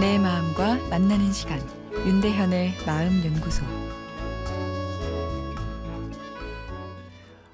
내 0.00 0.18
마음과 0.18 0.88
만나는 0.88 1.30
시간 1.30 1.60
윤대현의 1.92 2.86
마음 2.86 3.22
연구소 3.22 3.62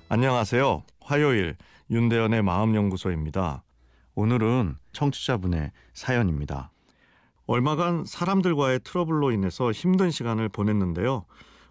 안녕하세요. 0.08 0.84
화요일 1.00 1.56
윤대현의 1.90 2.44
마음 2.44 2.76
연구소입니다. 2.76 3.64
오늘은 4.14 4.76
청취자분의 4.92 5.72
사연입니다. 5.92 6.70
얼마간 7.46 8.04
사람들과의 8.06 8.78
트러블로 8.84 9.32
인해서 9.32 9.72
힘든 9.72 10.12
시간을 10.12 10.48
보냈는데요. 10.48 11.24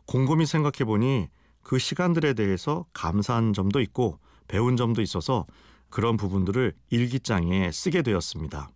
곰곰이 0.07 0.45
생각해 0.45 0.83
보니 0.83 1.29
그 1.61 1.79
시간들에 1.79 2.33
대해서 2.33 2.85
감사한 2.91 3.53
점도 3.53 3.79
있고 3.79 4.19
배운 4.49 4.75
점도 4.75 5.01
있어서 5.01 5.45
그런 5.89 6.17
부분들을 6.17 6.73
일기장에 6.89 7.71
쓰게 7.71 8.01
되었습니다. 8.01 8.71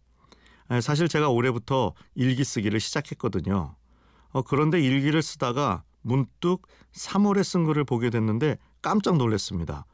사실 0.81 1.07
제가 1.07 1.29
올해부터 1.29 1.93
일기 2.15 2.43
쓰기를 2.43 2.79
시작했거든요. 2.79 3.75
어, 4.31 4.41
그런데 4.43 4.79
일기를 4.79 5.21
쓰다가 5.21 5.83
문득 6.01 6.61
3월에 6.93 7.43
쓴 7.43 7.65
글을 7.65 7.83
보게 7.83 8.09
됐는데 8.09 8.57
깜짝 8.81 9.17
놀랐습니다. 9.17 9.85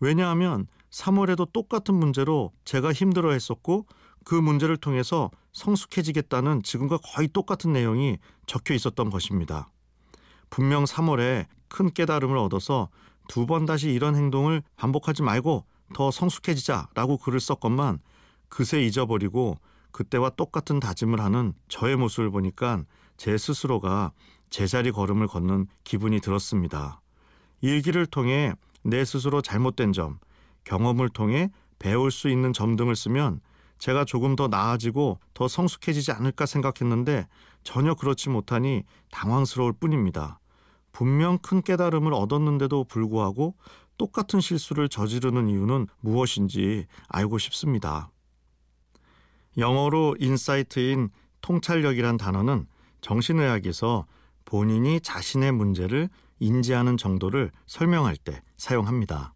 왜냐하면 0.00 0.66
3월에도 0.90 1.52
똑같은 1.52 1.94
문제로 1.94 2.52
제가 2.64 2.92
힘들어 2.92 3.32
했었고 3.32 3.86
그 4.24 4.34
문제를 4.34 4.76
통해서 4.76 5.30
성숙해지겠다는 5.52 6.62
지금과 6.62 6.98
거의 6.98 7.28
똑같은 7.28 7.72
내용이 7.72 8.18
적혀 8.46 8.74
있었던 8.74 9.10
것입니다. 9.10 9.70
분명 10.50 10.84
3월에 10.84 11.46
큰 11.68 11.90
깨달음을 11.92 12.36
얻어서 12.36 12.88
두 13.28 13.46
번 13.46 13.64
다시 13.64 13.90
이런 13.90 14.16
행동을 14.16 14.62
반복하지 14.76 15.22
말고 15.22 15.64
더 15.94 16.10
성숙해지자라고 16.10 17.18
글을 17.18 17.40
썼건만 17.40 18.00
그새 18.48 18.82
잊어버리고 18.82 19.58
그때와 19.92 20.30
똑같은 20.30 20.80
다짐을 20.80 21.20
하는 21.20 21.54
저의 21.68 21.96
모습을 21.96 22.30
보니까 22.30 22.84
제 23.16 23.38
스스로가 23.38 24.12
제자리 24.50 24.90
걸음을 24.90 25.28
걷는 25.28 25.66
기분이 25.84 26.20
들었습니다. 26.20 27.00
일기를 27.60 28.06
통해 28.06 28.52
내 28.82 29.04
스스로 29.04 29.40
잘못된 29.40 29.92
점, 29.92 30.18
경험을 30.64 31.08
통해 31.08 31.50
배울 31.78 32.10
수 32.10 32.28
있는 32.28 32.52
점 32.52 32.76
등을 32.76 32.96
쓰면 32.96 33.40
제가 33.78 34.04
조금 34.04 34.36
더 34.36 34.48
나아지고 34.48 35.18
더 35.34 35.48
성숙해지지 35.48 36.12
않을까 36.12 36.46
생각했는데 36.46 37.26
전혀 37.64 37.94
그렇지 37.94 38.28
못하니 38.28 38.84
당황스러울 39.10 39.72
뿐입니다. 39.72 40.38
분명 40.92 41.38
큰 41.38 41.62
깨달음을 41.62 42.12
얻었는데도 42.12 42.84
불구하고 42.84 43.56
똑같은 43.98 44.40
실수를 44.40 44.88
저지르는 44.88 45.48
이유는 45.48 45.86
무엇인지 46.00 46.86
알고 47.08 47.38
싶습니다. 47.38 48.10
영어로 49.58 50.16
insight인 50.18 51.10
통찰력이란 51.40 52.16
단어는 52.16 52.66
정신의학에서 53.00 54.06
본인이 54.44 55.00
자신의 55.00 55.52
문제를 55.52 56.08
인지하는 56.38 56.96
정도를 56.96 57.50
설명할 57.66 58.16
때 58.16 58.42
사용합니다. 58.56 59.34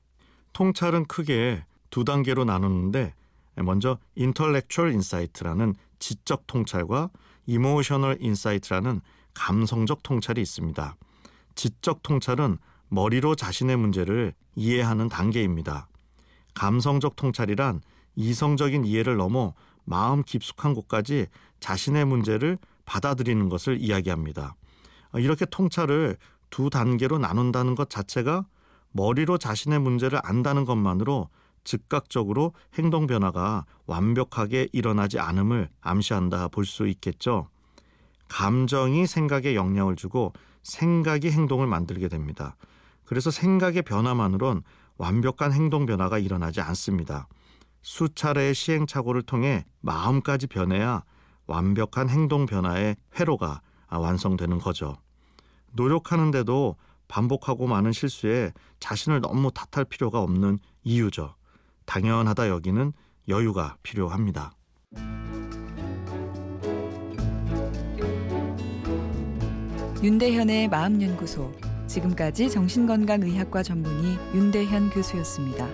통찰은 0.53 1.07
크게 1.07 1.65
두 1.91 2.05
단계로 2.05 2.45
나누는데 2.45 3.15
먼저 3.57 3.99
intellectual 4.19 4.93
insight라는 4.93 5.75
지적 5.99 6.47
통찰과 6.47 7.11
emotional 7.47 8.19
insight라는 8.21 9.01
감성적 9.35 10.03
통찰이 10.03 10.41
있습니다. 10.41 10.97
지적 11.55 12.03
통찰은 12.03 12.59
머리로 12.89 13.35
자신의 13.35 13.77
문제를 13.77 14.35
이해하는 14.55 15.09
단계입니다. 15.09 15.89
감성적 16.55 17.17
통찰이란 17.17 17.81
이성적인 18.17 18.85
이해를 18.85 19.17
넘어 19.17 19.55
마음 19.87 20.23
깊숙한 20.23 20.75
곳까지 20.75 21.29
자신의 21.61 22.05
문제를 22.05 22.59
받아들이는 22.85 23.49
것을 23.49 23.81
이야기합니다. 23.81 24.55
이렇게 25.15 25.47
통찰을 25.47 26.19
두 26.51 26.69
단계로 26.69 27.19
나눈다는 27.19 27.75
것 27.75 27.89
자체가 27.89 28.45
머리로 28.93 29.39
자신의 29.39 29.79
문제를 29.79 30.21
안다는 30.23 30.65
것만으로 30.65 31.29
즉각적으로 31.65 32.53
행동 32.79 33.07
변화가 33.07 33.65
완벽하게 33.87 34.69
일어나지 34.73 35.19
않음을 35.19 35.69
암시한다 35.81 36.49
볼 36.49 36.65
수 36.65 36.87
있겠죠. 36.87 37.49
감정이 38.29 39.07
생각에 39.07 39.55
영향을 39.55 39.97
주고 39.97 40.33
생각이 40.63 41.31
행동을 41.31 41.67
만들게 41.67 42.09
됩니다. 42.09 42.57
그래서 43.05 43.31
생각의 43.31 43.83
변화만으론 43.83 44.63
완벽한 44.99 45.53
행동 45.53 45.87
변화가 45.87 46.19
일어나지 46.19 46.61
않습니다. 46.61 47.29
수차례의 47.87 48.53
시행착오를 48.53 49.23
통해 49.23 49.65
마음까지 49.81 50.49
변해야 50.49 51.05
완벽한 51.47 52.09
행동 52.09 52.45
변화의 52.45 52.97
회로가 53.17 53.63
완성되는 53.89 54.59
거죠. 54.59 54.97
노력하는데도 55.73 56.75
반복하고 57.07 57.69
많은 57.69 57.93
실수에 57.93 58.53
자신을 58.81 59.21
너무 59.21 59.53
탓할 59.53 59.85
필요가 59.85 60.21
없는 60.21 60.59
이유죠. 60.83 61.37
당연하다 61.85 62.49
여기는 62.49 62.93
여유가 63.29 63.77
필요합니다. 63.85 64.53
윤대현의 70.03 70.69
마음연구소 70.69 71.53
지금까지 71.87 72.51
정신건강의학과 72.51 73.63
전문의 73.63 74.19
윤대현 74.35 74.91
교수였습니다. 74.91 75.69